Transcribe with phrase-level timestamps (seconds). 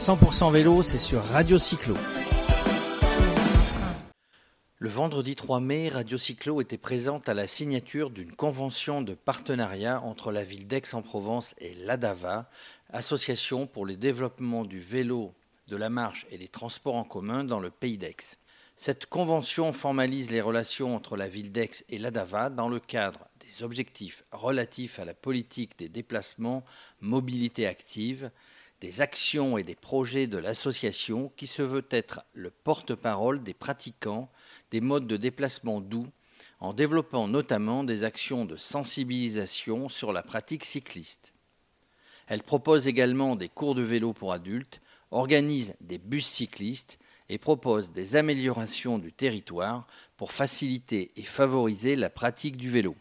[0.00, 1.94] 100% vélo, c'est sur Radio Cyclo.
[4.78, 10.00] Le vendredi 3 mai, Radio Cyclo était présente à la signature d'une convention de partenariat
[10.00, 12.48] entre la ville d'Aix-en-Provence et l'ADAVA,
[12.94, 15.34] Association pour le développement du vélo,
[15.68, 18.38] de la marche et des transports en commun dans le pays d'Aix.
[18.76, 23.62] Cette convention formalise les relations entre la ville d'Aix et l'ADAVA dans le cadre des
[23.62, 26.64] objectifs relatifs à la politique des déplacements,
[27.02, 28.30] mobilité active,
[28.80, 34.30] des actions et des projets de l'association qui se veut être le porte-parole des pratiquants
[34.70, 36.06] des modes de déplacement doux
[36.60, 41.32] en développant notamment des actions de sensibilisation sur la pratique cycliste.
[42.26, 47.92] Elle propose également des cours de vélo pour adultes, organise des bus cyclistes et propose
[47.92, 52.94] des améliorations du territoire pour faciliter et favoriser la pratique du vélo.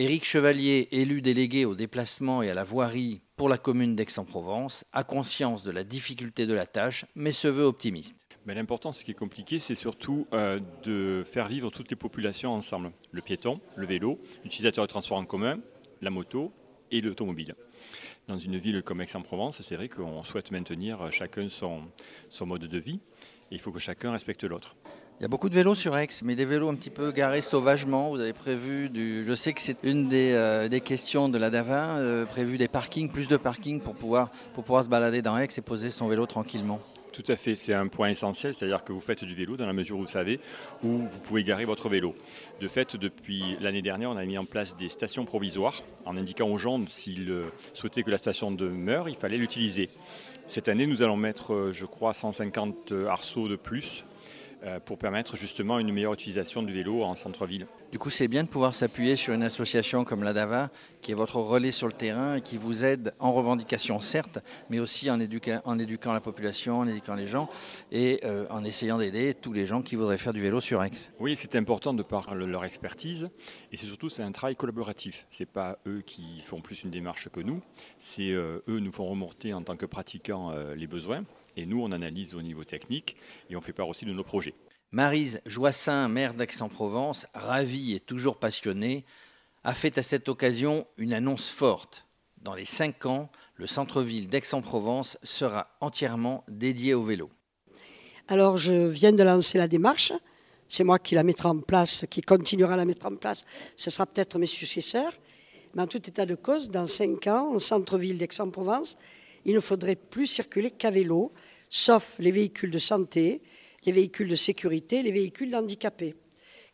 [0.00, 5.04] Éric Chevalier, élu délégué au déplacement et à la voirie pour la commune d'Aix-en-Provence, a
[5.04, 8.16] conscience de la difficulté de la tâche, mais se veut optimiste.
[8.46, 12.92] L'important, ce qui est compliqué, c'est surtout euh, de faire vivre toutes les populations ensemble.
[13.10, 15.60] Le piéton, le vélo, l'utilisateur de transport en commun,
[16.00, 16.50] la moto
[16.90, 17.52] et l'automobile.
[18.26, 21.82] Dans une ville comme Aix-en-Provence, c'est vrai qu'on souhaite maintenir chacun son,
[22.30, 23.00] son mode de vie
[23.50, 24.76] et il faut que chacun respecte l'autre.
[25.20, 27.42] Il y a beaucoup de vélos sur Aix, mais des vélos un petit peu garés
[27.42, 28.08] sauvagement.
[28.08, 29.22] Vous avez prévu du.
[29.22, 33.10] Je sais que c'est une des, euh, questions de la DAVA, euh, prévu des parkings,
[33.10, 36.24] plus de parkings pour pouvoir, pour pouvoir se balader dans Aix et poser son vélo
[36.24, 36.80] tranquillement.
[37.12, 39.74] Tout à fait, c'est un point essentiel, c'est-à-dire que vous faites du vélo dans la
[39.74, 40.40] mesure où vous savez
[40.82, 42.14] où vous pouvez garer votre vélo.
[42.62, 46.48] De fait, depuis l'année dernière, on a mis en place des stations provisoires en indiquant
[46.48, 49.90] aux gens s'ils euh, souhaitaient que la station demeure, il fallait l'utiliser.
[50.46, 54.04] Cette année, nous allons mettre, je crois, 150 arceaux de plus
[54.84, 57.66] pour permettre justement une meilleure utilisation du vélo en centre-ville.
[57.92, 60.70] Du coup, c'est bien de pouvoir s'appuyer sur une association comme la DAVA,
[61.02, 64.78] qui est votre relais sur le terrain et qui vous aide en revendication, certes, mais
[64.78, 65.18] aussi en,
[65.64, 67.48] en éduquant la population, en éduquant les gens
[67.90, 70.90] et euh, en essayant d'aider tous les gens qui voudraient faire du vélo sur Aix.
[71.18, 73.30] Oui, c'est important de par leur expertise
[73.72, 75.26] et c'est surtout c'est un travail collaboratif.
[75.30, 77.60] C'est pas eux qui font plus une démarche que nous,
[77.98, 81.24] c'est euh, eux nous font remonter en tant que pratiquants les besoins
[81.56, 83.16] et nous, on analyse au niveau technique
[83.48, 84.54] et on fait part aussi de nos projets.
[84.92, 89.04] Marise Joissin, maire d'Aix-en-Provence, ravie et toujours passionnée,
[89.62, 92.06] a fait à cette occasion une annonce forte.
[92.42, 97.30] Dans les cinq ans, le centre-ville d'Aix-en-Provence sera entièrement dédié au vélo.
[98.28, 100.12] Alors, je viens de lancer la démarche.
[100.68, 103.44] C'est moi qui la mettrai en place, qui continuera à la mettre en place.
[103.76, 105.12] Ce sera peut-être mes successeurs.
[105.74, 108.96] Mais en tout état de cause, dans cinq ans, au centre-ville d'Aix-en-Provence,
[109.44, 111.32] il ne faudrait plus circuler qu'à vélo,
[111.68, 113.40] sauf les véhicules de santé,
[113.84, 116.14] les véhicules de sécurité, les véhicules d'handicapés,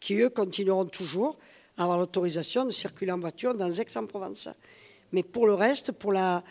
[0.00, 1.38] qui eux continueront toujours
[1.76, 4.48] à avoir l'autorisation de circuler en voiture dans Aix-en-Provence.
[5.12, 6.42] Mais pour le reste, pour la,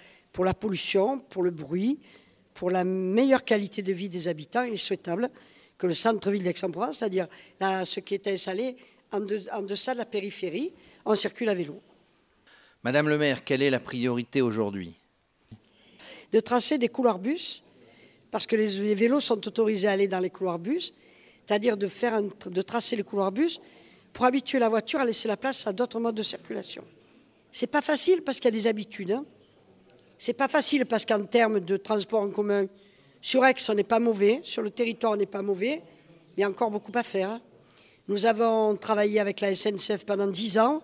[0.60, 2.00] pollution, pour le bruit,
[2.54, 5.30] pour la meilleure qualité de vie des habitants, il est souhaitable
[5.78, 7.28] que le centre-ville d'Aix-en-Provence, c'est-à-dire
[7.60, 8.78] ce qui est installé
[9.12, 9.20] en,
[9.52, 10.72] en deçà de la périphérie,
[11.04, 11.82] on circule à vélo.
[12.84, 14.94] Madame le maire, quelle est la priorité aujourd'hui?
[16.36, 17.64] De tracer des couloirs bus,
[18.30, 20.94] parce que les, vélos sont autorisés à aller dans les couloirs bus,
[21.48, 23.62] c'est-à-dire de, tracer les couloirs bus
[24.12, 26.84] pour habituer la voiture à laisser la place à d'autres modes de circulation.
[27.54, 29.12] C'est pas facile parce qu'il y a des habitudes.
[29.12, 29.24] Hein.
[30.18, 32.66] C'est pas facile parce qu'en termes de transport en commun,
[33.22, 36.42] sur Aix, on n'est pas mauvais, sur le territoire, on n'est pas mauvais, mais il
[36.42, 37.30] y a encore beaucoup à faire.
[37.30, 37.42] Hein.
[38.10, 40.82] Nous avons travaillé avec la SNCF pendant 10 ans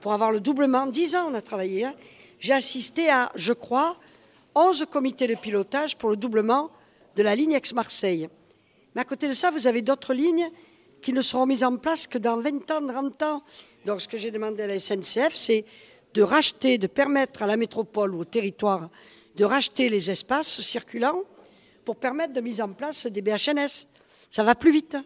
[0.00, 0.86] pour avoir le doublement.
[0.86, 1.84] 10 ans, on a travaillé.
[1.84, 1.94] Hein.
[2.38, 3.96] J'ai assisté à, je crois,
[4.54, 6.70] 11 comités de pilotage pour le doublement
[7.16, 8.28] de la ligne Aix-Marseille.
[8.94, 10.48] Mais à côté de ça, vous avez d'autres lignes
[11.02, 13.42] qui ne seront mises en place que dans 20 ans, 30 ans.
[13.84, 15.64] Donc ce que j'ai demandé à la SNCF, c'est
[16.14, 18.88] de racheter, de permettre à la métropole ou au territoire
[19.34, 21.22] de racheter les espaces circulants
[21.84, 23.86] pour permettre de mise en place des BHNS.
[24.30, 24.96] Ça va plus vite.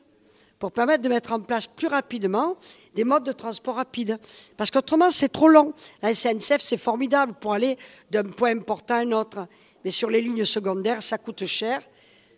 [0.59, 2.57] Pour permettre de mettre en place plus rapidement
[2.95, 4.19] des modes de transport rapides.
[4.57, 5.73] Parce qu'autrement, c'est trop long.
[6.03, 7.79] La SNCF, c'est formidable pour aller
[8.11, 9.47] d'un point important à un autre.
[9.85, 11.81] Mais sur les lignes secondaires, ça coûte cher.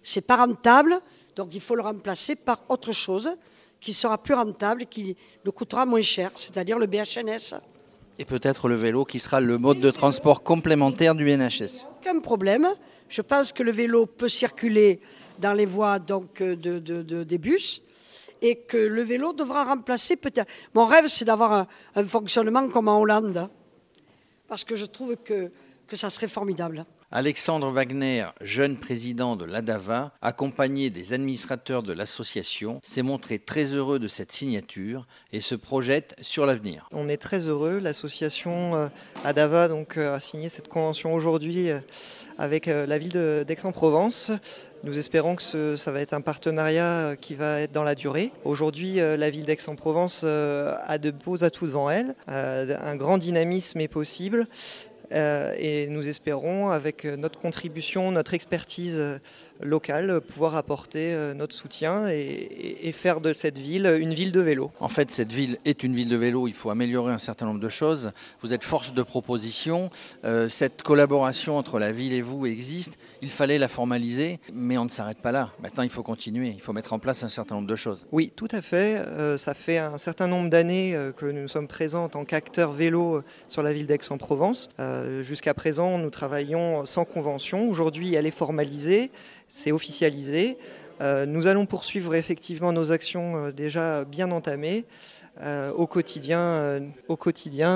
[0.02, 1.00] C'est pas rentable.
[1.34, 3.30] Donc il faut le remplacer par autre chose
[3.80, 7.58] qui sera plus rentable, qui nous coûtera moins cher, c'est-à-dire le BHNS.
[8.18, 11.86] Et peut-être le vélo qui sera le mode de transport complémentaire du NHS.
[12.00, 12.68] Aucun problème.
[13.08, 15.00] Je pense que le vélo peut circuler
[15.38, 16.78] dans les voies donc, de,
[17.22, 17.82] des bus
[18.40, 20.50] et que le vélo devra remplacer peut-être.
[20.74, 23.48] Mon rêve, c'est d'avoir un, fonctionnement comme en Hollande.
[24.48, 25.50] Parce que je trouve que,
[25.86, 26.84] que ça serait formidable.
[27.12, 33.98] Alexandre Wagner, jeune président de l'ADAVA, accompagné des administrateurs de l'association, s'est montré très heureux
[33.98, 36.88] de cette signature et se projette sur l'avenir.
[36.92, 37.80] On est très heureux.
[37.80, 38.88] L'association euh,
[39.24, 41.80] ADAVA euh, a signé cette convention aujourd'hui euh,
[42.38, 44.30] avec la ville d'Aix-en-Provence.
[44.82, 48.32] Nous espérons que ça va être un partenariat qui va être dans la durée.
[48.44, 52.14] Aujourd'hui, la ville d'Aix-en-Provence a de beaux atouts devant elle.
[52.28, 54.46] Un grand dynamisme est possible
[55.10, 59.18] et nous espérons, avec notre contribution, notre expertise euh,
[59.60, 64.72] locale, pouvoir apporter euh, notre soutien et, faire de cette ville une ville de vélo.
[64.80, 66.48] En fait, cette ville est une ville de vélo.
[66.48, 68.10] Il faut améliorer un certain nombre de choses.
[68.42, 69.90] Vous êtes force de proposition.
[70.48, 72.98] cette collaboration entre la ville et vous existe.
[73.22, 75.52] Il fallait la formaliser, mais on ne s'arrête pas là.
[75.62, 76.48] Maintenant, il faut continuer.
[76.48, 78.06] Il faut mettre en place un certain nombre de choses.
[78.10, 79.00] Oui, tout à fait.
[79.38, 83.62] ça fait un certain nombre d'années que nous sommes présents en tant qu'acteurs vélo sur
[83.62, 84.68] la ville d'Aix-en-Provence.
[85.00, 87.68] Euh, jusqu'à présent, nous travaillons sans convention.
[87.68, 89.10] Aujourd'hui, elle est formalisée,
[89.48, 90.56] c'est officialisé.
[91.00, 94.84] Euh, nous allons poursuivre effectivement nos actions euh, déjà bien entamées.
[95.76, 96.78] au, quotidien,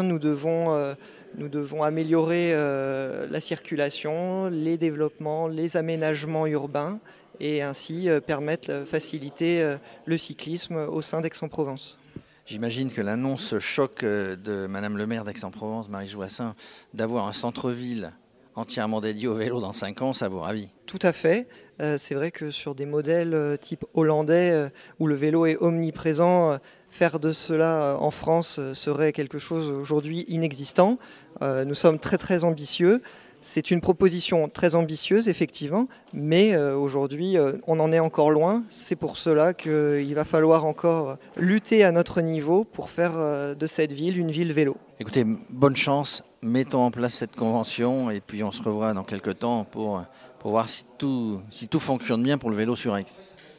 [0.02, 6.98] nous devons améliorer la circulation, les développements, les aménagements urbains
[7.40, 11.96] et ainsi permettre, faciliter le cyclisme au sein d'Aix-en-Provence.
[12.46, 16.54] J'imagine que l'annonce choc euh, de Madame le maire d'Aix-en-Provence, Marie Joassin,
[16.92, 18.12] d'avoir un centre-ville
[18.54, 20.68] entièrement dédié au vélo dans 5 ans, ça vous ravit?
[20.84, 21.48] Tout à fait.
[21.80, 26.58] Euh, c'est vrai que sur des modèles euh, type hollandais, où le vélo est omniprésent,
[26.90, 30.98] faire de cela en France serait quelque chose aujourd'hui inexistant.
[31.40, 33.00] nous sommes très très ambitieux.
[33.46, 38.64] C'est une proposition très ambitieuse, effectivement, mais euh, aujourd'hui, euh, on en est encore loin.
[38.70, 43.66] C'est pour cela qu'il va falloir encore lutter à notre niveau pour faire euh, de
[43.66, 44.78] cette ville une ville vélo.
[44.98, 46.24] Écoutez, bonne chance.
[46.40, 50.02] Mettons en place cette convention et puis on se revoit dans quelques temps pour,
[50.38, 53.04] pour voir si tout, si tout fonctionne bien pour le vélo sur Aix.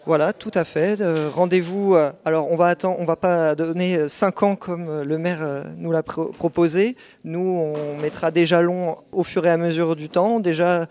[0.08, 1.02] Voilà, tout à fait.
[1.02, 1.96] Euh, rendez-vous.
[1.96, 5.64] Euh, alors, on va attendre, on va pas donner 5 ans comme euh, le maire
[5.78, 6.96] nous l'a proposé.
[7.24, 10.40] Nous, on mettra des jalons au fur et à mesure du temps.
[10.40, 10.86] Déjà,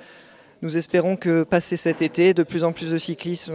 [0.63, 3.51] nous espérons que passé cet été, de plus en plus de cyclistes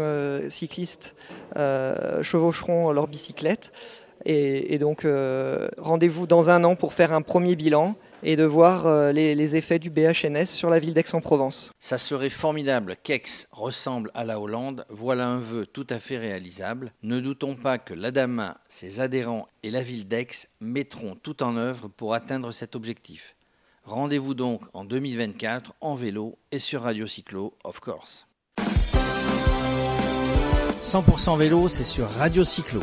[2.22, 3.74] chevaucheront leur bicyclette.
[4.26, 5.06] et donc,
[5.78, 9.80] rendez-vous dans un an pour faire un premier bilan et de voir euh, les, effets
[9.80, 11.72] du BHNS sur la ville d'Aix-en-Provence.
[11.80, 14.86] Ça serait formidable qu'Aix ressemble à la Hollande.
[14.90, 16.94] Voilà un vœu tout à fait réalisable.
[17.04, 21.88] Ne doutons pas que l'ADAMA, ses adhérents et la ville d'Aix mettront tout en œuvre
[21.88, 23.36] pour atteindre cet objectif.
[23.84, 28.28] Rendez-vous donc en 2024 en vélo et sur Radio Cyclo, of course.
[30.84, 32.82] 100% vélo, c'est sur Radio Cyclo.